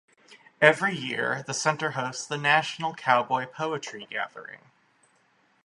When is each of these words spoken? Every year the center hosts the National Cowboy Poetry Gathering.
Every 0.59 0.95
year 0.97 1.43
the 1.45 1.53
center 1.53 1.91
hosts 1.91 2.25
the 2.25 2.35
National 2.39 2.95
Cowboy 2.95 3.45
Poetry 3.45 4.07
Gathering. 4.09 4.71